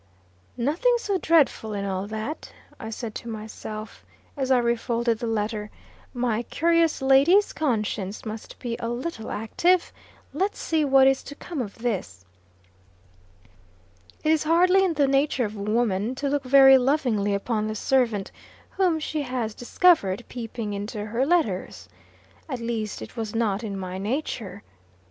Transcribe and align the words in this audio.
"Nothing 0.57 0.95
so 0.97 1.19
dreadful 1.19 1.73
in 1.75 1.85
all 1.85 2.07
that," 2.07 2.51
I 2.79 2.89
said 2.89 3.13
to 3.13 3.29
myself, 3.29 4.03
as 4.35 4.49
I 4.49 4.57
re 4.57 4.75
folded 4.75 5.19
the 5.19 5.27
letter. 5.27 5.69
"My 6.11 6.41
curious 6.41 7.03
lady's 7.03 7.53
conscience 7.53 8.25
must 8.25 8.57
be 8.57 8.75
a 8.79 8.89
little 8.89 9.29
active! 9.29 9.93
Let's 10.33 10.57
see 10.57 10.83
what 10.83 11.05
is 11.05 11.21
to 11.21 11.35
come 11.35 11.61
of 11.61 11.75
this." 11.77 12.25
It 14.23 14.31
is 14.31 14.43
hardly 14.43 14.83
in 14.83 14.95
the 14.95 15.05
nature 15.05 15.45
of 15.45 15.55
woman 15.55 16.15
to 16.15 16.29
look 16.29 16.45
very 16.45 16.79
lovingly 16.79 17.35
upon 17.35 17.67
the 17.67 17.75
servant 17.75 18.31
whom 18.71 18.99
she 18.99 19.21
has 19.21 19.53
discovered 19.53 20.25
peeping 20.27 20.73
into 20.73 21.05
her 21.05 21.27
letters. 21.27 21.87
At 22.49 22.59
least, 22.59 23.03
it 23.03 23.15
was 23.15 23.35
not 23.35 23.63
in 23.63 23.77
my 23.77 23.99
nature. 23.99 24.63